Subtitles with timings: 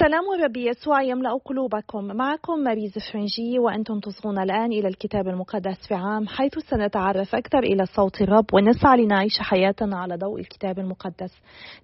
[0.00, 2.04] سلام الرب يسوع يملأ قلوبكم.
[2.04, 7.86] معكم ماريز فرنجي وأنتم تصغون الآن إلى الكتاب المقدس في عام حيث سنتعرف أكثر إلى
[7.86, 11.32] صوت الرب ونسعى لنعيش حياتنا على ضوء الكتاب المقدس.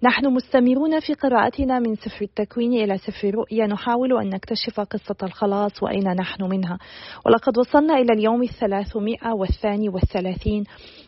[0.03, 5.83] نحن مستمرون في قراءتنا من سفر التكوين إلى سفر الرؤيا نحاول أن نكتشف قصة الخلاص
[5.83, 6.77] وأين نحن منها.
[7.25, 10.63] ولقد وصلنا إلى اليوم الثلاثمائة والثاني والثلاثين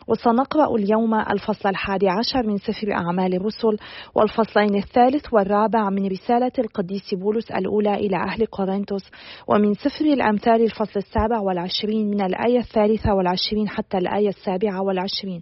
[0.08, 3.76] وسنقرأ اليوم الفصل الحادي عشر من سفر أعمال الرسل
[4.14, 9.10] والفصلين الثالث والرابع من رسالة القديس بولس الأولى إلى أهل كورنثوس
[9.48, 15.40] ومن سفر الأمثال الفصل السابع والعشرين من الآية الثالثة والعشرين حتى الآية السابعة والعشرين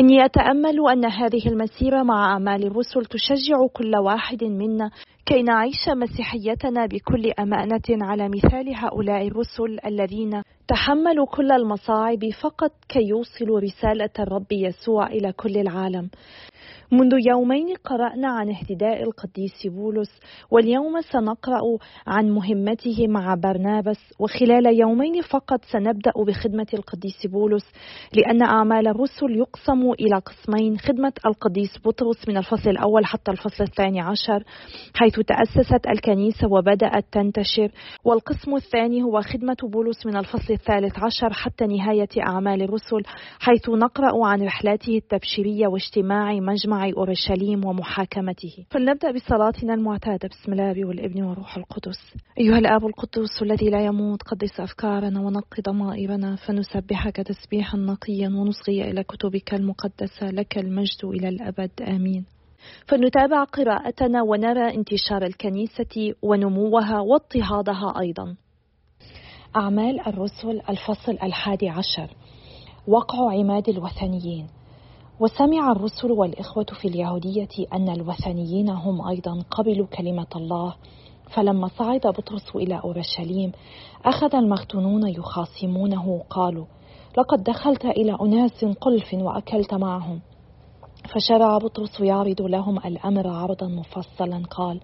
[0.00, 4.90] إني أتأمل أن هذه المسيرة مع أعمال الرسل تشجع كل واحد منا
[5.26, 13.08] كي نعيش مسيحيتنا بكل أمانة على مثال هؤلاء الرسل الذين تحملوا كل المصاعب فقط كي
[13.08, 16.10] يوصلوا رسالة الرب يسوع إلى كل العالم.
[16.92, 21.60] منذ يومين قرأنا عن اهتداء القديس بولس واليوم سنقرأ
[22.06, 27.64] عن مهمته مع برنابس وخلال يومين فقط سنبدأ بخدمة القديس بولس
[28.12, 34.00] لأن أعمال الرسل يقسم إلى قسمين خدمة القديس بطرس من الفصل الأول حتى الفصل الثاني
[34.00, 34.44] عشر
[34.94, 37.70] حيث تأسست الكنيسة وبدأت تنتشر
[38.04, 43.02] والقسم الثاني هو خدمة بولس من الفصل الثالث عشر حتى نهاية أعمال الرسل
[43.40, 48.66] حيث نقرأ عن رحلاته التبشيرية واجتماع مجمع مع أورشليم ومحاكمته.
[48.70, 50.28] فلنبدأ بصلاتنا المعتادة.
[50.28, 52.14] بسم الله والابن والروح القدس.
[52.38, 59.02] أيها الآب القدوس الذي لا يموت قدس أفكارنا ونقي ضمائرنا فنسبحك تسبيحا نقيا ونصغي إلى
[59.04, 60.30] كتبك المقدسة.
[60.30, 61.70] لك المجد إلى الأبد.
[61.82, 62.24] آمين.
[62.86, 68.36] فنتابع قراءتنا ونرى انتشار الكنيسة ونموها واضطهادها أيضا.
[69.56, 72.10] أعمال الرسل الفصل الحادي عشر.
[72.86, 74.59] وقع عماد الوثنيين.
[75.20, 80.74] وسمع الرسل والإخوة في اليهودية أن الوثنيين هم أيضا قبلوا كلمة الله.
[81.34, 83.52] فلما صعد بطرس إلى أورشليم
[84.04, 86.22] أخذ المختونون يخاصمونه.
[86.30, 86.64] قالوا
[87.18, 90.20] لقد دخلت إلى أناس قلف وأكلت معهم.
[91.14, 94.42] فشرع بطرس يعرض لهم الأمر عرضا مفصلا.
[94.50, 94.80] قال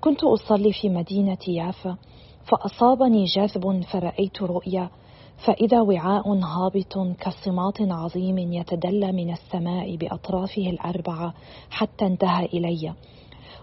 [0.00, 1.96] كنت أصلي في مدينة يافا
[2.44, 4.90] فأصابني جذب فرأيت رؤيا
[5.46, 11.34] فإذا وعاء هابط كصماط عظيم يتدلى من السماء بأطرافه الأربعة
[11.70, 12.94] حتى انتهى إلي.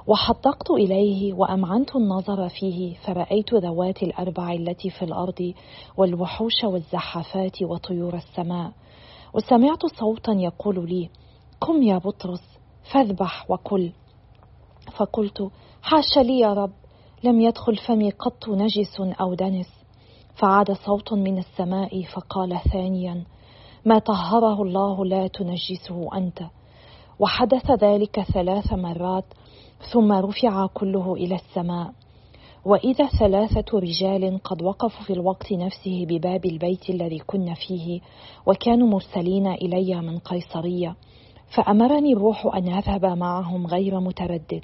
[0.08, 5.54] وحدقت إليه وأمعنت النظر فيه فرأيت ذوات الأربع التي في الأرض
[5.98, 8.72] والوحوش والزحافات وطيور السماء.
[9.34, 11.10] وسمعت صوتا يقول لي
[11.62, 12.44] قم يا بطرس
[12.92, 13.92] فاذبح وكل.
[14.98, 15.50] فقلت
[15.82, 16.74] حاش لي يا رب
[17.24, 19.75] لم يدخل فمي قط نجس أو دنس.
[20.36, 23.24] فعاد صوت من السماء فقال ثانيا
[23.86, 26.40] ما طهره الله لا تنجسه أنت.
[27.20, 29.26] وحدث ذلك ثلاث مرات
[29.92, 31.92] ثم رفع كله إلى السماء.
[32.66, 38.02] وإذا ثلاثة رجال قد وقفوا في الوقت نفسه بباب البيت الذي كنا فيه
[38.46, 40.96] وكانوا مرسلين إلي من قيصرية
[41.56, 44.64] فأمرني الروح أن أذهب معهم غير متردد.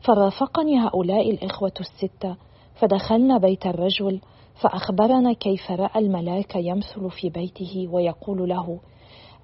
[0.00, 2.36] فرافقني هؤلاء الإخوة الستة
[2.74, 4.20] فدخلنا بيت الرجل
[4.60, 8.80] فأخبرنا كيف رأى الملاك يمثل في بيته ويقول له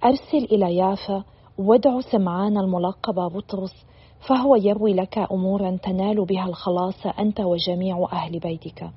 [0.05, 1.25] أرسل إلى يافا
[1.59, 3.87] وادع سمعان الملقب بطرس
[4.29, 8.91] فهو يروي لك أمورا تنال بها الخلاص أنت وجميع أهل بيتك.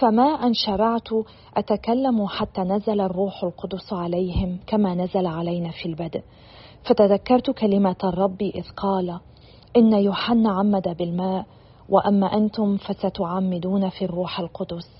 [0.00, 1.08] فما أن شرعت
[1.56, 6.22] أتكلم حتى نزل الروح القدس عليهم كما نزل علينا في البدء.
[6.84, 9.20] فتذكرت كلمة الرب إذ قال
[9.76, 11.46] إن يوحنا عمد بالماء
[11.88, 14.95] وأما أنتم فستعمدون في الروح القدس.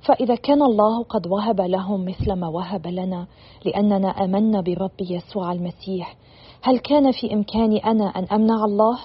[0.00, 3.26] فإذا كان الله قد وهب لهم مثل ما وهب لنا
[3.64, 6.16] لأننا آمنا برب يسوع المسيح.
[6.62, 8.98] هل كان في إمكاني أنا أن أمنع الله؟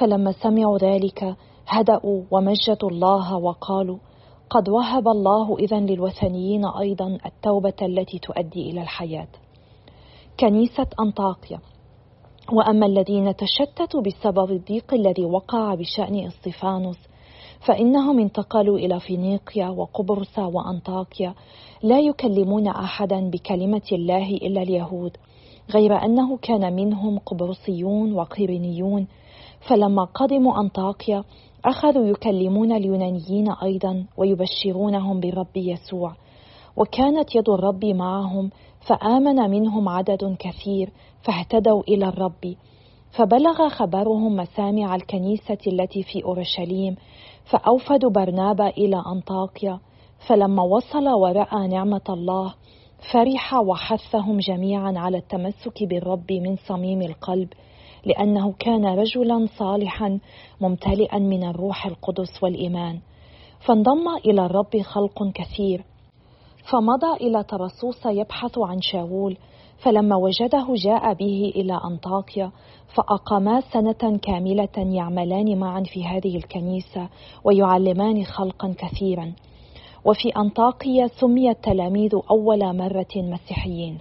[0.00, 1.36] فلما سمعوا ذلك
[1.66, 3.98] هدأوا ومجدوا الله وقالوا
[4.50, 9.28] قد وهب الله إذا للوثنيين أيضا التوبة التي تؤدي إلى الحياة.
[10.40, 11.60] كنيسة أنطاكيا.
[12.52, 16.98] وأما الذين تشتتوا بسبب الضيق الذي وقع بشأن إسطفانوس
[17.60, 21.34] فإنهم انتقلوا إلى فينيقيا وقبرص وأنطاكيا
[21.82, 25.16] لا يكلمون احدا بكلمة الله إلا اليهود
[25.74, 29.06] غير أنه كان منهم قبرصيون وقيرينيون
[29.68, 31.24] فلما قدموا أنطاكيا
[31.64, 36.14] أخذوا يكلمون اليونانيين أيضا ويبشرونهم بالرب يسوع.
[36.76, 38.50] وكانت يد الرب معهم
[38.80, 40.90] فآمن منهم عدد كثير
[41.22, 42.54] فاهتدوا إلى الرب.
[43.10, 46.96] فبلغ خبرهم مسامع الكنيسة التي في أورشليم
[47.44, 49.78] فاوفدوا برنابا إلى أنطاكيا
[50.28, 52.54] فلما وصل ورأى نعمة الله
[53.12, 57.48] فرح وحثهم جميعا على التمسك بالرب من صميم القلب
[58.04, 60.18] لأنه كان رجلا صالحا
[60.60, 63.00] ممتلئا من الروح القدس والإيمان.
[63.66, 65.84] فانضم إلى الرب خلق كثير.
[66.70, 69.36] فمضى إلى ترسوس يبحث عن شاول
[69.78, 72.50] فلما وجده جاء به إلى أنطاكيا
[72.94, 77.08] فأقاما سنة كاملة يعملان معا في هذه الكنيسة
[77.44, 79.32] ويعلمان خلقا كثيرا.
[80.04, 83.98] وفي أنطاكيا سمي التلاميذ أول مرة مسيحيين.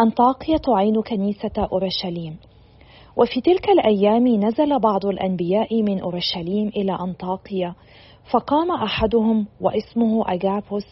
[0.00, 2.36] أنطاكيا تعين كنيسة أورشليم.
[3.16, 7.74] وفي تلك الأيام نزل بعض الأنبياء من أورشليم إلى أنطاكيا
[8.30, 10.86] فقام أحدهم واسمه أجابوس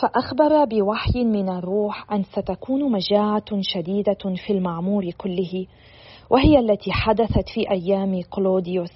[0.00, 5.66] فأخبر بوحي من الروح أن ستكون مجاعة شديدة في المعمور كله
[6.30, 8.92] وهي التي حدثت في أيام كلوديوس.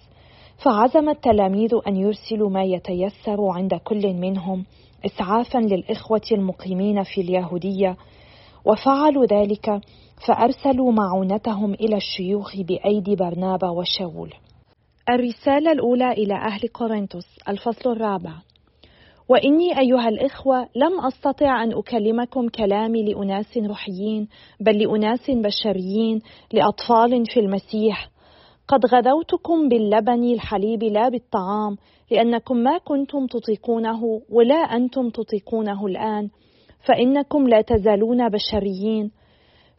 [0.64, 4.64] فعزم التلاميذ أن يرسلوا ما يتيسر عند كل منهم
[5.06, 7.96] إسعافا للإخوة المقيمين في اليهودية.
[8.64, 9.80] وفعلوا ذلك
[10.26, 14.34] فأرسلوا معونتهم إلى الشيوخ بأيدي برنابا وشاول.
[15.08, 18.32] الرسالة الأولى إلى أهل كورنثوس الفصل الرابع.
[19.28, 24.28] وإني أيها الإخوة لم أستطع أن أكلمكم كلامي لأناس روحيين
[24.60, 26.20] بل لأناس بشريين
[26.52, 28.10] لأطفال في المسيح.
[28.68, 31.76] قد غذوتكم باللبن الحليب لا بالطعام
[32.10, 36.28] لأنكم ما كنتم تطيقونه ولا أنتم تطيقونه الآن
[36.84, 39.10] فإنكم لا تزالون بشريين.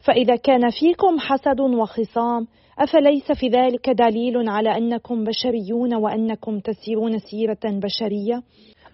[0.06, 2.46] فإذا كان فيكم حسد وخصام
[2.78, 8.42] أفليس في ذلك دليل على أنكم بشريون وأنكم تسيرون سيرة بشرية؟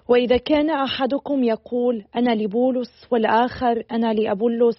[0.09, 4.77] وإذا كان أحدكم يقول أنا لبولس والآخر أنا لأبولس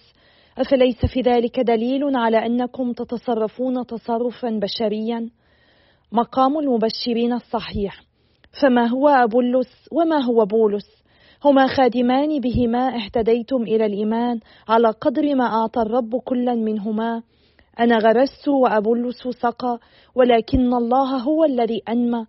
[0.58, 5.30] أفليس في ذلك دليل على أنكم تتصرفون تصرفا بشريا؟
[6.12, 8.02] مقام المبشرين الصحيح.
[8.62, 10.86] فما هو أبولس وما هو بولس؟
[11.44, 17.22] هما خادمان بهما اهتديتم إلى الإيمان على قدر ما أعطى الرب كلا منهما.
[17.80, 19.78] أنا غرست وأبولس سقى
[20.14, 22.26] ولكن الله هو الذي أنمى.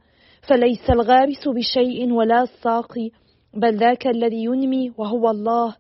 [0.50, 3.10] فليس الغارس بشيء ولا الساقي
[3.54, 5.76] بل ذاك الذي ينمي وهو الله.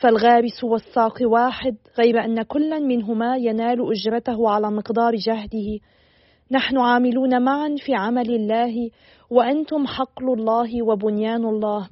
[0.00, 5.78] فالغارس والساقي واحد غير أن كلا منهما ينال أجرته على مقدار جهده.
[6.50, 8.90] نحن عاملون معا في عمل الله
[9.30, 11.88] وأنتم حقل الله وبنيان الله.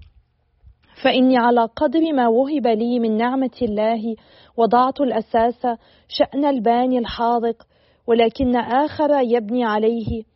[1.03, 4.17] فإني على قدر ما وهب لي من نعمة الله
[4.57, 5.67] وضعت الأساس
[6.09, 7.67] شأن الباني الحاذق
[8.07, 10.30] ولكن آخر يبني عليه.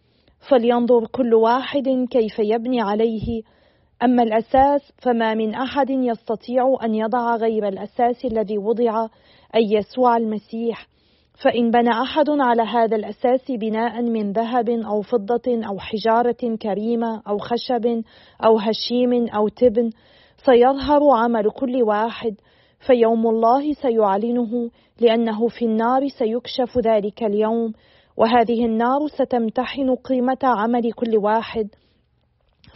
[0.48, 3.42] فلينظر كل واحد كيف يبني عليه.
[4.02, 9.06] أما الأساس فما من أحد يستطيع أن يضع غير الأساس الذي وضع
[9.56, 10.86] أي يسوع المسيح.
[11.42, 17.38] فإن بنى أحد على هذا الأساس بناء من ذهب أو فضة أو حجارة كريمة أو
[17.38, 18.02] خشب
[18.44, 19.90] أو هشيم أو تبن
[20.46, 22.34] سيظهر عمل كل واحد.
[22.86, 24.70] فيوم الله سيعلنه
[25.00, 27.72] لأنه في النار سيكشف ذلك اليوم.
[28.16, 31.68] وهذه النار ستمتحن قيمة عمل كل واحد.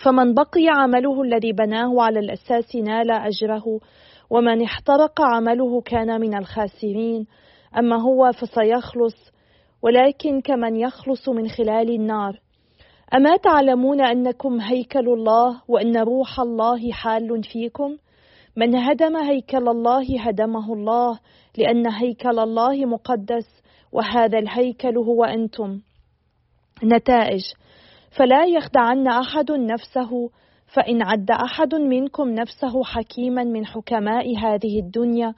[0.04, 3.80] فمن بقي عمله الذي بناه على الأساس نال أجره
[4.30, 7.26] ومن احترق عمله كان من الخاسرين.
[7.78, 9.32] أما هو فسيخلص
[9.82, 12.40] ولكن كمن يخلص من خلال النار.
[13.14, 17.96] أما تعلمون أنكم هيكل الله وأن روح الله حال فيكم؟
[18.56, 21.18] من هدم هيكل الله هدمه الله
[21.58, 23.62] لأن هيكل الله مقدس.
[23.92, 25.80] وهذا الهيكل هو أنتم.
[26.84, 27.42] نتائج.
[28.10, 30.30] فلا يخدعن أحد نفسه
[30.66, 35.34] فإن عد أحد منكم نفسه حكيما من حكماء هذه الدنيا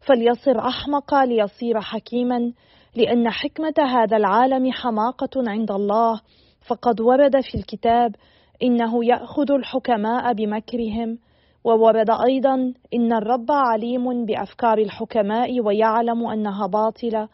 [0.00, 2.52] فليصر أحمق ليصير حكيما
[2.96, 6.20] لأن حكمة هذا العالم حماقة عند الله.
[6.68, 8.14] فقد ورد في الكتاب
[8.62, 11.18] إنه يأخذ الحكماء بمكرهم
[11.64, 17.28] وورد أيضا إن الرب عليم بأفكار الحكماء ويعلم أنها باطلة.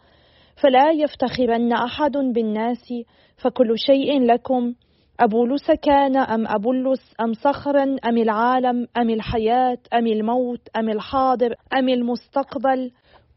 [0.60, 2.94] فلا يفتخرن أحد بالناس
[3.36, 4.74] فكل شيء لكم
[5.20, 11.88] أبولس كان أم أبولس أم صخرا أم العالم أم الحياة أم الموت أم الحاضر أم
[11.88, 12.90] المستقبل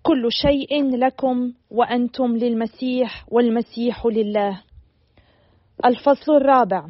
[0.03, 4.61] كل شيء لكم وأنتم للمسيح والمسيح لله.
[5.85, 6.85] الفصل الرابع.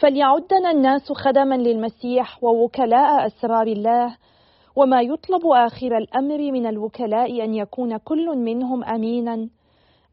[0.00, 4.16] فليعدنا الناس خدما للمسيح ووكلاء أسرار الله
[4.76, 9.48] وما يطلب آخر الأمر من الوكلاء أن يكون كل منهم أمينا.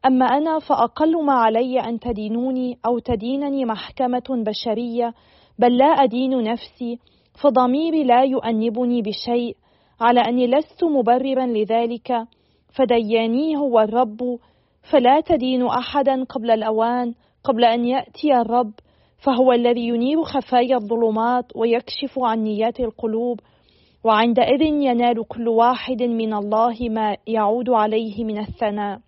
[0.06, 5.14] أما أنا فأقل ما علي أن تدينوني أو تدينني محكمة بشرية
[5.58, 6.98] بل لا أدين نفسي
[7.42, 9.56] فضميري لا يؤنبني بشيء
[10.00, 12.26] على أني لست مبررا لذلك
[12.74, 14.38] فدياني هو الرب
[14.90, 18.72] فلا تدين أحدا قبل الأوان قبل أن يأتي الرب
[19.18, 23.40] فهو الذي ينير خفايا الظلمات ويكشف عن نيات القلوب
[24.08, 29.00] وعندئذ ينال كل واحد من الله ما يعود عليه من الثناء.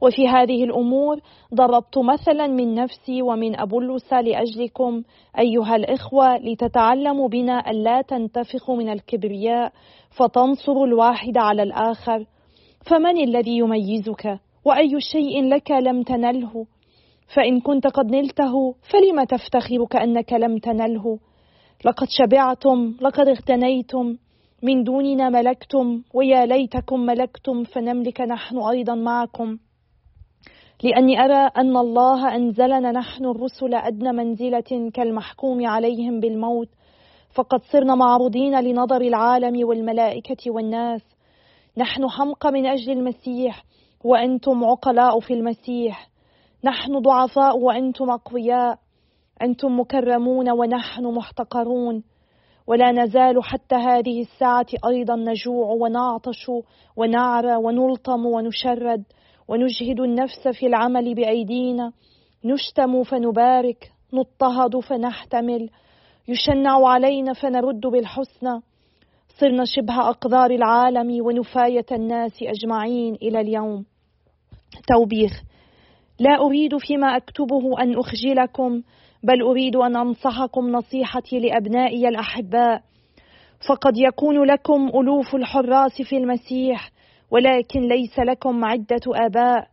[0.00, 1.20] وفي هذه الأمور
[1.54, 5.02] ضربت مثلا من نفسي ومن أبلس لأجلكم
[5.38, 9.72] أيها الإخوة لتتعلموا بنا ألا تنتفخوا من الكبرياء
[10.10, 12.26] فتنصروا الواحد على الآخر.
[12.90, 16.66] فمن الذي يميزك؟ وأي شيء لك لم تنله؟
[17.34, 21.18] فإن كنت قد نلته فلم تفتخر كأنك لم تنله؟
[21.84, 24.16] لقد شبعتم لقد اغتنيتم
[24.62, 29.58] من دوننا ملكتم ويا ليتكم ملكتم فنملك نحن أيضا معكم.
[30.82, 36.68] لأني أرى أن الله أنزلنا نحن الرسل أدنى منزلة كالمحكوم عليهم بالموت
[37.34, 41.02] فقد صرنا معروضين لنظر العالم والملائكة والناس.
[41.76, 43.64] نحن حمقى من أجل المسيح
[44.04, 46.08] وأنتم عقلاء في المسيح.
[46.64, 48.78] نحن ضعفاء وأنتم أقوياء.
[49.42, 52.02] أنتم مكرمون ونحن محتقرون
[52.66, 56.50] ولا نزال حتى هذه الساعة أيضا نجوع ونعطش
[56.96, 59.04] ونعرى ونلطم ونشرد
[59.48, 61.92] ونجهد النفس في العمل بأيدينا
[62.44, 65.70] نشتم فنبارك نضطهد فنحتمل
[66.28, 68.60] يشنع علينا فنرد بالحسنى.
[69.40, 73.84] صرنا شبه أقدار العالم ونفاية الناس أجمعين إلى اليوم.
[74.88, 75.42] توبيخ.
[76.20, 78.82] لا أريد فيما أكتبه أن أخجلكم
[79.22, 82.82] بل أريد أن أنصحكم نصيحتي لأبنائي الأحباء.
[83.68, 86.90] فقد يكون لكم ألوف الحراس في المسيح
[87.30, 89.68] ولكن ليس لكم عدة آباء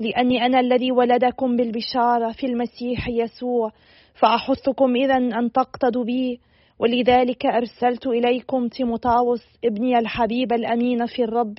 [0.00, 3.72] لأني أنا الذي ولدكم بالبشارة في المسيح يسوع
[4.14, 6.40] فأحثكم إذا أن تقتدوا بي.
[6.78, 11.56] ولذلك أرسلت إليكم تيموتاوس ابني الحبيب الأمين في الرب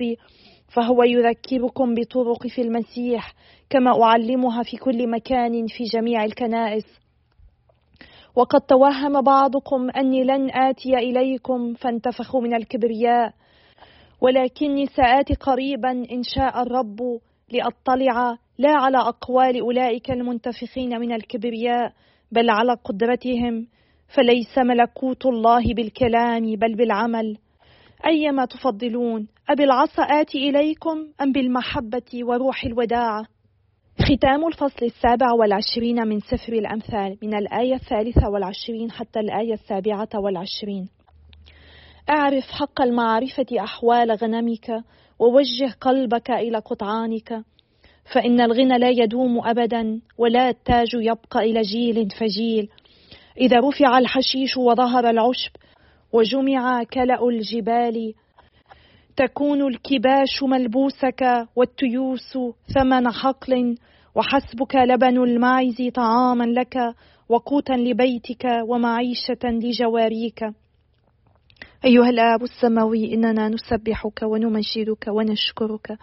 [0.74, 3.34] فهو يذكركم بطرق في المسيح
[3.70, 6.84] كما أعلمها في كل مكان في جميع الكنائس.
[8.36, 13.32] وقد توهم بعضكم أني لن آتي إليكم فانتفخوا من الكبرياء
[14.20, 17.00] ولكني سآتي قريبا إن شاء الرب
[17.52, 21.92] لأطلع لا على أقوال أولئك المنتفخين من الكبرياء
[22.32, 23.66] بل على قدرتهم
[24.16, 27.38] فليس ملكوت الله بالكلام بل بالعمل.
[28.06, 33.24] أيما تفضلون أبالعصا آتي إليكم أم بالمحبة وروح الوداعة
[34.00, 40.88] ختام الفصل السابع والعشرين من سفر الأمثال من الآية الثالثة والعشرين حتى الآية السابعة والعشرين.
[42.10, 44.70] أعرف حق المعرفة أحوال غنمك
[45.18, 47.44] ووجه قلبك إلى قطعانك
[48.14, 52.68] فإن الغنى لا يدوم أبدا ولا التاج يبقى إلى جيل فجيل.
[53.40, 55.50] إذا رفع الحشيش وظهر العشب
[56.12, 58.14] وجمع كلأ الجبال
[59.16, 62.38] تكون الكباش ملبوسك والتيوس
[62.74, 63.76] ثمن حقل
[64.14, 66.94] وحسبك لبن الماعز طعاما لك
[67.28, 70.44] وقوتا لبيتك ومعيشة لجواريك.
[71.84, 75.98] أيها الآب السماوي إننا نسبحك ونمجدك ونشكرك.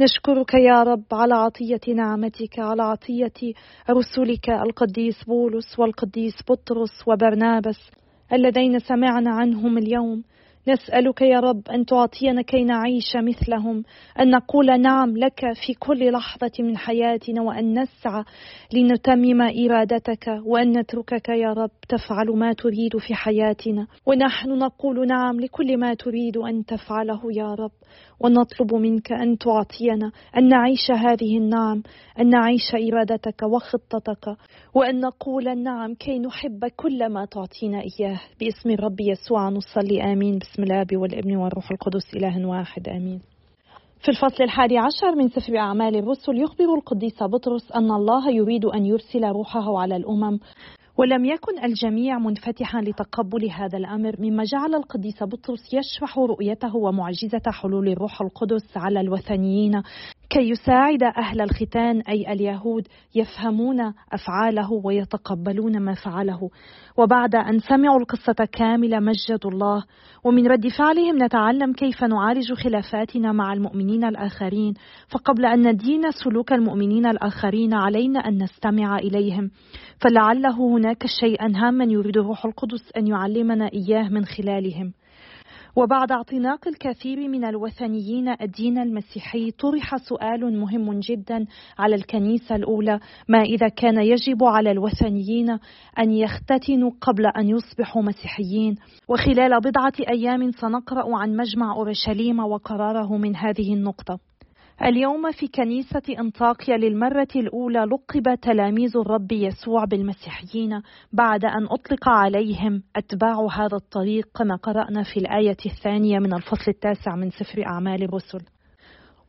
[0.00, 3.52] نشكرك يا رب على عطية نعمتك على عطية
[3.90, 7.90] رسلك القديس بولس والقديس بطرس وبرنابس
[8.32, 10.22] اللذين سمعنا عنهم اليوم.
[10.68, 13.82] نسألك يا رب أن تعطينا كي نعيش مثلهم
[14.20, 18.24] أن نقول نعم لك في كل لحظة من حياتنا وأن نسعى
[18.74, 23.86] لنتمم إرادتك وأن نتركك يا رب تفعل ما تريد في حياتنا.
[24.06, 27.72] ونحن نقول نعم لكل ما تريد أن تفعله يا رب.
[28.20, 31.82] ونطلب منك أن تعطينا أن نعيش هذه النعم
[32.20, 34.36] أن نعيش إرادتك وخطتك
[34.74, 38.20] وأن نقول نعم كي نحب كل ما تعطينا إياه.
[38.40, 40.38] باسم الرب يسوع نصلي آمين.
[40.56, 43.20] بسم الآب والابن والروح القدس إله واحد آمين.
[44.00, 48.86] في الفصل الحادي عشر من سفر أعمال الرسل يخبر القديس بطرس أن الله يريد أن
[48.86, 50.38] يرسل روحه على الأمم
[50.98, 57.88] ولم يكن الجميع منفتحا لتقبل هذا الأمر مما جعل القديس بطرس يشرح رؤيته ومعجزة حلول
[57.88, 59.82] الروح القدس على الوثنيين.
[60.30, 63.80] كي يساعد أهل الختان أي اليهود يفهمون
[64.12, 66.50] أفعاله ويتقبلون ما فعله.
[66.96, 69.84] وبعد أن سمعوا القصة كاملة مجدوا الله.
[70.24, 74.74] ومن رد فعلهم نتعلم كيف نعالج خلافاتنا مع المؤمنين الآخرين.
[75.08, 79.50] فقبل أن ندين سلوك المؤمنين الآخرين علينا أن نستمع إليهم.
[80.00, 84.92] فلعله هناك شيئا هاما يريد الروح القدس أن يعلمنا إياه من خلالهم.
[85.76, 91.46] وبعد اعتناق الكثير من الوثنيين الدين المسيحي طرح سؤال مهم جدا
[91.78, 95.50] على الكنيسة الأولى ما إذا كان يجب على الوثنيين
[95.98, 98.74] أن يختتنوا قبل أن يصبحوا مسيحيين.
[99.08, 104.18] وخلال بضعة أيام سنقرأ عن مجمع أورشليم وقراره من هذه النقطة.
[104.82, 112.82] اليوم في كنيسة أنطاكيا للمرة الأولى لقب تلاميذ الرب يسوع بالمسيحيين بعد أن أطلق عليهم
[112.96, 118.55] أتباع هذا الطريق كما قرأنا في الآية الثانية من الفصل التاسع من سفر أعمال الرسل.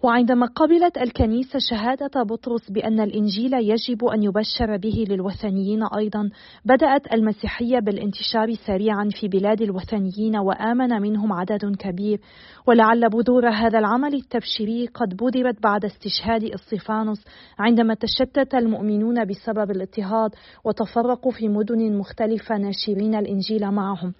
[0.03, 6.29] وعندما قبلت الكنيسة شهادة بطرس بأن الإنجيل يجب أن يبشر به للوثنيين أيضا
[6.65, 12.19] بدأت المسيحية بالانتشار سريعا في بلاد الوثنيين وآمن منهم عدد كبير.
[12.67, 17.25] ولعل بذور هذا العمل التبشيري قد بذرت بعد استشهاد إسطفانوس
[17.59, 20.31] عندما تشتت المؤمنون بسبب الاضطهاد
[20.65, 24.13] وتفرقوا في مدن مختلفة ناشرين الإنجيل معهم.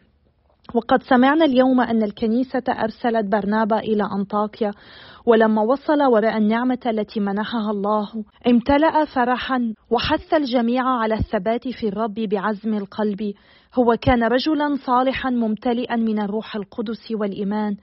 [0.76, 4.72] وقد سمعنا اليوم أن الكنيسة أرسلت برنابا إلى أنطاكيا
[5.26, 8.10] ولما وصل ورأى النعمة التي منحها الله
[8.48, 13.34] امتلأ فرحا وحث الجميع على الثبات في الرب بعزم القلب.
[13.76, 17.76] هو كان رجلا صالحا ممتلئا من الروح القدس والإيمان.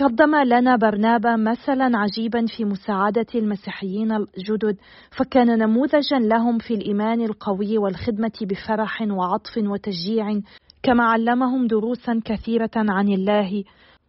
[0.00, 4.76] قدم لنا برنابا مثلا عجيبا في مساعدة المسيحيين الجدد
[5.18, 10.40] فكان نموذجا لهم في الإيمان القوي والخدمة بفرح وعطف وتشجيع.
[10.82, 13.64] كما علمهم دروسا كثيرة عن الله.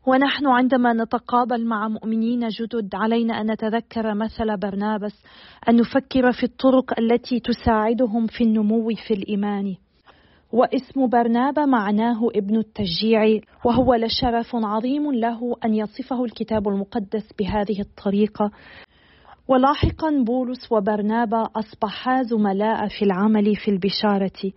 [0.08, 5.24] ونحن عندما نتقابل مع مؤمنين جدد علينا أن نتذكر مثل برنابس
[5.70, 9.76] أن نفكر في الطرق التي تساعدهم في النمو في الإيمان.
[10.52, 18.52] واسم برنابا معناه ابن التشجيع وهو لشرف عظيم له أن يصفه الكتاب المقدس بهذه الطريقة.
[19.48, 24.52] ولاحقا بولس وبرنابا أصبحا زملاء في العمل في البشارة.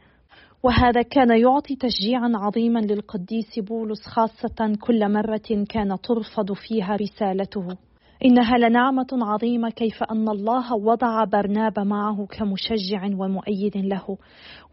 [0.65, 7.77] وهذا كان يعطي تشجيعا عظيما للقديس بولس خاصة كل مرة كان ترفض فيها رسالته.
[8.25, 14.19] إنها لنعمة عظيمة كيف أن الله وضع برنابا معه كمشجع ومؤيد له،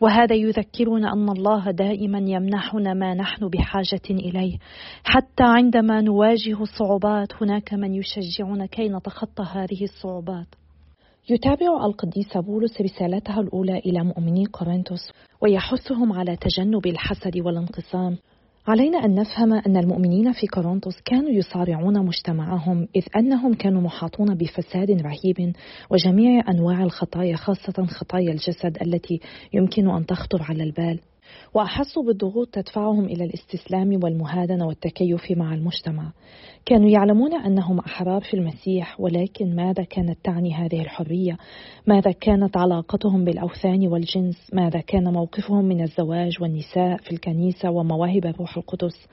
[0.01, 4.57] وهذا يذكرنا أن الله دائما يمنحنا ما نحن بحاجة إليه،
[5.03, 10.60] حتى عندما نواجه صعوبات هناك من يشجعنا كي نتخطى هذه الصعوبات.
[11.29, 15.11] يتابع القديس بولس رسالته الأولى إلى مؤمني قرنطس
[15.41, 18.17] ويحثهم على تجنب الحسد والانقسام.
[18.67, 24.91] علينا أن نفهم أن المؤمنين في كورنثوس كانوا يصارعون مجتمعهم إذ أنهم كانوا محاطون بفساد
[24.91, 25.53] رهيب
[25.89, 29.19] وجميع أنواع الخطايا خاصة خطايا الجسد التي
[29.53, 30.99] يمكن أن تخطر على البال.
[31.53, 36.11] وأحسوا بالضغوط تدفعهم إلى الاستسلام والمهادنة والتكيف مع المجتمع.
[36.65, 41.37] كانوا يعلمون أنهم أحرار في المسيح ولكن ماذا كانت تعني هذه الحرية؟
[41.87, 48.57] ماذا كانت علاقتهم بالأوثان والجنس؟ ماذا كان موقفهم من الزواج والنساء في الكنيسة ومواهب الروح
[48.57, 49.07] القدس؟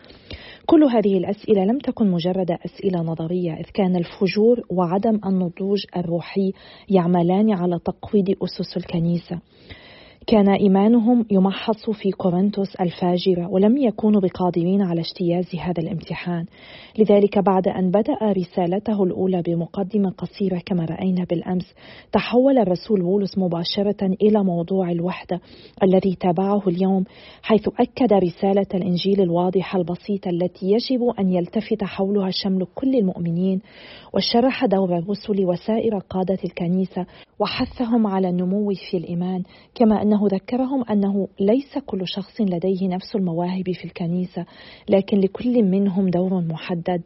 [0.67, 6.53] كل هذه الأسئلة لم تكن مجرد أسئلة نظرية إذ كان الفجور وعدم النضوج الروحي
[6.89, 9.41] يعملان على تقويض أسس الكنيسة.
[10.31, 16.47] كان إيمانهم يمحص في كورنثوس الفاجرة ولم يكونوا بقادرين على اجتياز هذا الامتحان.
[16.99, 21.75] لذلك بعد أن بدأ رسالته الأولى بمقدمة قصيرة كما رأينا بالأمس
[22.13, 25.41] تحول الرسول بولس مباشرة إلى موضوع الوحدة
[25.83, 27.05] الذي تابعه اليوم
[27.43, 33.61] حيث أكد رسالة الإنجيل الواضحة البسيطة التي يجب أن يلتفت حولها شمل كل المؤمنين
[34.15, 37.07] وشرح دور الرسل وسائر قادة الكنيسة
[37.39, 39.43] وحثهم على النمو في الإيمان
[39.75, 44.45] كما أنه ذكرهم أنه ليس كل شخص لديه نفس المواهب في الكنيسة
[44.89, 47.03] لكن لكل منهم دور محدد.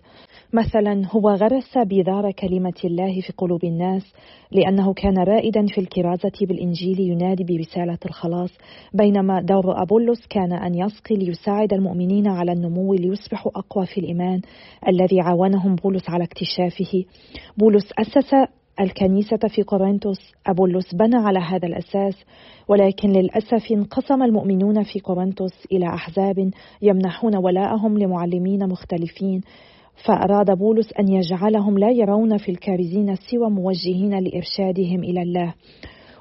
[0.52, 4.12] مثلا هو غرس بذار كلمة الله في قلوب الناس
[4.52, 8.50] لأنه كان رائدا في الكرازة بالإنجيل ينادي برسالة الخلاص
[8.94, 14.40] بينما دور أبولس كان أن يسقي ليساعد المؤمنين على النمو ليصبحوا أقوى في الإيمان
[14.88, 17.04] الذي عاونهم بولس على اكتشافه.
[17.56, 18.34] بولس أسس
[18.80, 22.24] الكنيسة في قرنطس أبولس بنى على هذا الأساس
[22.68, 26.50] ولكن للأسف انقسم المؤمنون في قرنطس إلى أحزاب
[26.82, 29.40] يمنحون ولاءهم لمعلمين مختلفين.
[30.04, 35.54] فأراد بولس أن يجعلهم لا يرون في الكارزين سوى موجهين لإرشادهم إلى الله.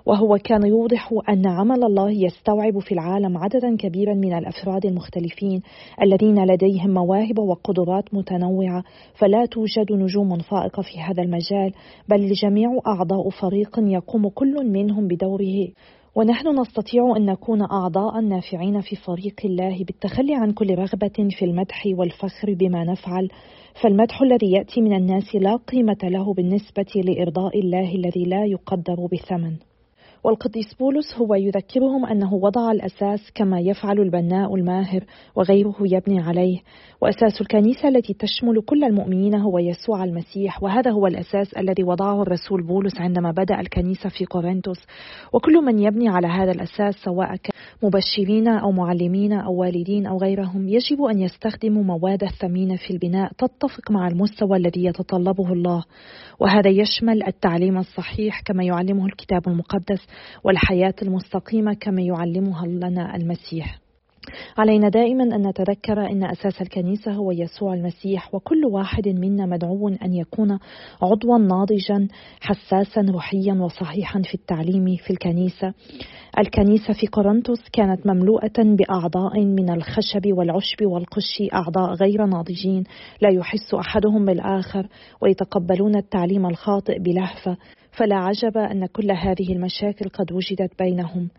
[0.06, 5.62] وهو كان يوضح أن عمل الله يستوعب في العالم عددا كبيرا من الأفراد المختلفين
[6.02, 8.84] الذين لديهم مواهب وقدرات متنوعة
[9.14, 11.72] فلا توجد نجوم فائقة في هذا المجال
[12.10, 15.68] بل الجميع أعضاء فريق يقوم كل منهم بدوره.
[16.16, 21.84] ونحن نستطيع أن نكون أعضاء نافعين في فريق الله بالتخلي عن كل رغبة في المدح
[21.98, 23.30] والفخر بما نفعل.
[23.82, 29.71] فالمدح الذي يأتي من الناس لا قيمة له بالنسبة لإرضاء الله الذي لا يقدر بثمن.
[30.24, 35.04] والقديس بولس هو يذكرهم أنه وضع الأساس كما يفعل البناء الماهر
[35.36, 36.60] وغيره يبني عليه.
[37.02, 42.64] وأساس الكنيسة التي تشمل كل المؤمنين هو يسوع المسيح وهذا هو الأساس الذي وضعه الرسول
[42.64, 44.80] بولس عندما بدأ الكنيسة في كورنثوس
[45.34, 47.52] وكل من يبني على هذا الأساس سواء كان
[47.84, 53.92] مبشرين أو معلمين أو والدين أو غيرهم يجب أن يستخدموا مواد ثمينة في البناء تتفق
[53.92, 55.84] مع المستوى الذي يتطلبه الله.
[56.40, 60.08] وهذا يشمل التعليم الصحيح كما يعلمه الكتاب المقدس.
[60.44, 63.82] والحياة المستقيمة كما يعلمها لنا المسيح.
[64.58, 70.14] علينا دائما أن نتذكر إن أساس الكنيسة هو يسوع المسيح وكل واحد منا مدعو أن
[70.14, 70.60] يكون
[71.02, 72.08] عضوا ناضجا
[72.40, 75.74] حساسا روحيا وصحيحا في التعليم في الكنيسة.
[76.40, 82.84] الكنيسة في كورنثوس كانت مملوءة بأعضاء من الخشب والعشب والقش أعضاء غير ناضجين.
[83.22, 84.88] لا يحس أحدهم بالآخر
[85.22, 87.58] ويتقبلون التعليم الخاطئ بلهفة.
[87.92, 91.30] فلا عجب أن كل هذه المشاكل قد وجدت بينهم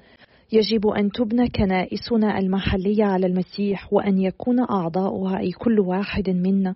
[0.52, 6.74] يجب أن تبنى كنائسنا المحلية على المسيح وأن يكون أعضاؤها أي كل واحد منا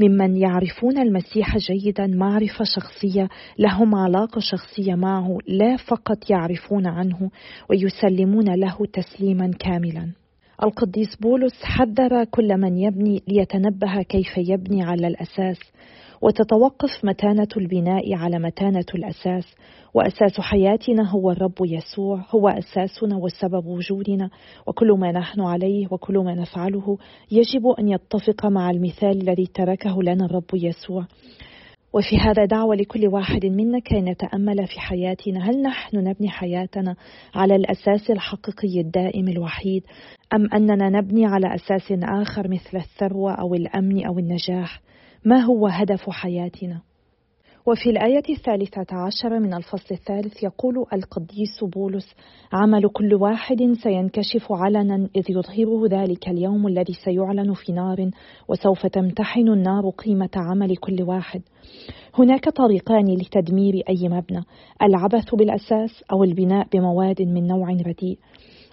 [0.00, 7.30] ممن يعرفون المسيح جيدا معرفة شخصية لهم علاقة شخصية معه لا فقط يعرفون عنه
[7.70, 10.25] ويسلمون له تسليما كاملا.
[10.62, 15.58] القديس بولس حذر كل من يبني ليتنبه كيف يبني على الأساس
[16.22, 19.54] وتتوقف متانة البناء على متانة الأساس
[19.94, 24.30] وأساس حياتنا هو الرب يسوع هو أساسنا وسبب وجودنا
[24.66, 26.98] وكل ما نحن عليه وكل ما نفعله
[27.30, 31.06] يجب أن يتفق مع المثال الذي تركه لنا الرب يسوع.
[31.96, 35.50] وفي هذا دعوة لكل واحد منا كي نتأمل في حياتنا.
[35.50, 36.96] هل نحن نبني حياتنا
[37.34, 39.82] على الأساس الحقيقي الدائم الوحيد
[40.34, 44.80] أم أننا نبني على أساس آخر مثل الثروة أو الأمن أو النجاح؟
[45.24, 46.80] ما هو هدف حياتنا؟
[47.68, 52.14] وفي الآية الثالثة عشر من الفصل الثالث يقول القديس بولس:
[52.52, 58.10] عمل كل واحد سينكشف علنا إذ يظهره ذلك اليوم الذي سيعلن في نار
[58.48, 61.42] وسوف تمتحن النار قيمة عمل كل واحد.
[62.18, 64.44] هناك طريقان لتدمير أي مبنى:
[64.82, 68.18] العبث بالأساس أو البناء بمواد من نوع رديء.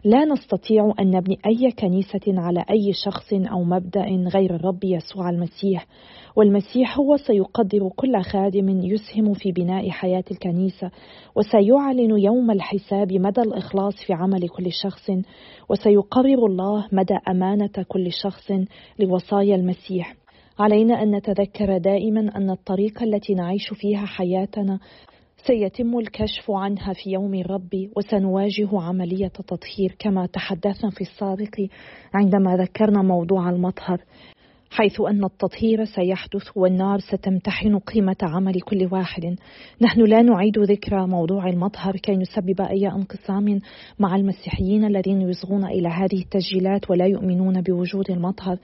[0.05, 5.87] لا نستطيع أن نبني أي كنيسة على أي شخص أو مبدأ غير الرب يسوع المسيح.
[6.35, 10.91] والمسيح هو سيقدر كل خادم يسهم في بناء حياة الكنيسة
[11.35, 15.09] وسيعلن يوم الحساب مدى الإخلاص في عمل كل شخص
[15.69, 18.51] وسيقرر الله مدى أمانة كل شخص
[18.99, 20.15] لوصايا المسيح.
[20.59, 24.79] علينا أن نتذكر دائما أن الطريقة التي نعيش فيها حياتنا
[25.47, 31.67] سيتم الكشف عنها في يوم الرب وسنواجه عملية تطهير كما تحدثنا في السابق
[32.13, 34.01] عندما ذكرنا موضوع المطهر.
[34.75, 39.36] حيث أن التطهير سيحدث والنار ستمتحن قيمة عمل كل واحد.
[39.81, 43.59] نحن لا نعيد ذكر موضوع المطهر كي نسبب أي انقسام
[43.99, 48.57] مع المسيحيين الذين يصغون إلى هذه التسجيلات ولا يؤمنون بوجود المطهر.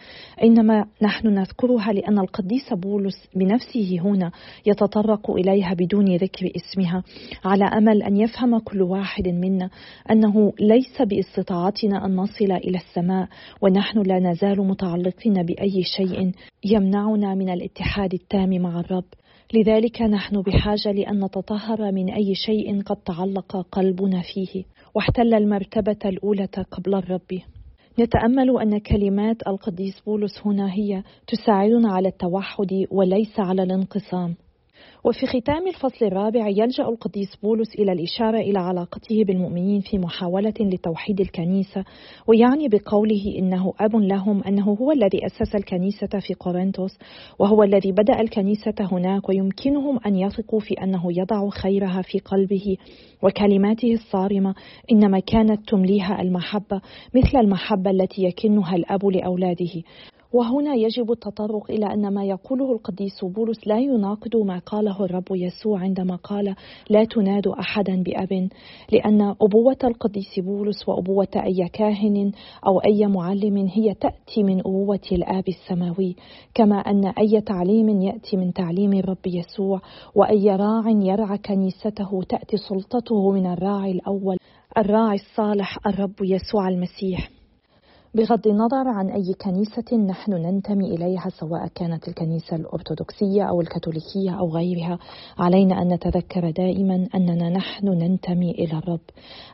[0.43, 4.31] إنما نحن نذكرها لأن القديس بولس بنفسه هنا
[4.65, 7.03] يتطرق إليها بدون ذكر اسمها
[7.45, 9.69] على أمل أن يفهم كل واحد منا
[10.11, 13.27] أنه ليس باستطاعتنا أن نصل إلى السماء
[13.61, 16.31] ونحن لا نزال متعلقين بأي شيء شيء
[16.65, 19.05] يمنعنا من الاتحاد التام مع الرب.
[19.53, 24.63] لذلك نحن بحاجة لأن نتطهر من أي شيء قد تعلق قلبنا فيه.
[24.95, 27.39] واحتل المرتبة الأولى قبل الرب.
[27.99, 34.35] نتأمل أن كلمات القديس بولس هنا هي تساعدنا على التوحد وليس على الانقسام.
[35.03, 41.21] وفي ختام الفصل الرابع يلجأ القديس بولس إلى الإشارة إلى علاقته بالمؤمنين في محاولة لتوحيد
[41.21, 41.83] الكنيسة
[42.27, 46.97] ويعني بقوله إنه أب لهم أنه هو الذي أسس الكنيسة في قورنثوس
[47.39, 52.77] وهو الذي بدأ الكنيسة هناك ويمكنهم أن يثقوا في أنه يضع خيرها في قلبه
[53.23, 54.55] وكلماته الصارمة
[54.91, 56.81] إنما كانت تمليها المحبة
[57.15, 59.83] مثل المحبة التي يكنها الأب لأولاده.
[60.33, 65.79] وهنا يجب التطرق إلى أن ما يقوله القديس بولس لا يناقض ما قاله الرب يسوع
[65.79, 66.55] عندما قال
[66.89, 68.49] لا تنادوا أحدا بأب
[68.91, 72.31] لأن أبوة القديس بولس وأبوة أي كاهن
[72.67, 76.15] أو أي معلم هي تأتي من أبوة الآب السماوي
[76.53, 79.81] كما أن أي تعليم يأتي من تعليم الرب يسوع
[80.15, 84.37] وأي راع يرعى كنيسته تأتي سلطته من الراعي الأول
[84.77, 87.38] الراعي الصالح الرب يسوع المسيح.
[88.15, 94.49] بغض النظر عن أي كنيسة نحن ننتمي إليها سواء كانت الكنيسة الأرثوذكسية أو الكاثوليكية أو
[94.49, 94.99] غيرها
[95.37, 98.99] علينا أن نتذكر دائما أننا نحن ننتمي إلى الرب.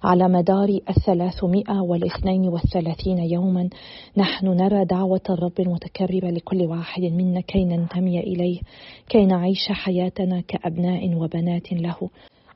[0.04, 3.70] على مدار الثلاثمائة والاثنين والثلاثين يوما
[4.18, 8.60] نحن نرى دعوة الرب المتكررة لكل واحد منا كي ننتمي إليه
[9.10, 12.10] كي نعيش حياتنا كأبناء وبنات له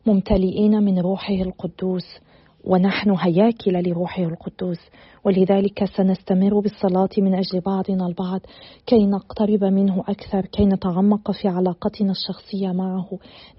[0.05, 2.05] ممتلئين من روحه القدوس.
[2.63, 4.79] ونحن هياكل لروحه القدوس
[5.25, 8.41] ولذلك سنستمر بالصلاة من أجل بعضنا البعض
[8.85, 13.09] كي نقترب منه أكثر كي نتعمق في علاقتنا الشخصية معه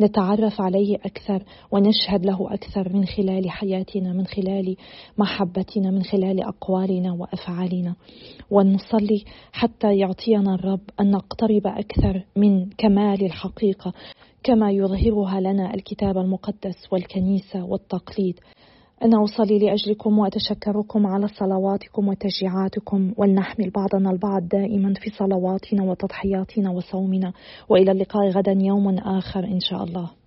[0.01, 4.77] نتعرف عليه أكثر ونشهد له أكثر من خلال حياتنا من خلال
[5.19, 7.95] محبتنا من خلال أقوالنا وأفعالنا.
[8.51, 13.93] ونصلي حتى يعطينا الرب أن نقترب أكثر من كمال الحقيقة
[14.43, 18.41] كما يظهرها لنا الكتاب المقدس والكنيسة والتقليد.
[19.05, 27.33] أنا أصلي لأجلكم وأتشكركم على صلواتكم وتشجيعاتكم ولنحمل بعضنا البعض دائما في صلواتنا وتضحياتنا وصومنا
[27.69, 30.20] وإلى اللقاء غدا يوم آخر إن شاء الله.